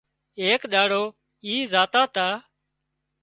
ايڪ 0.41 0.61
ڏاڙو 0.73 1.03
اي 1.45 1.55
زاتا 1.73 2.01
تا 2.15 2.27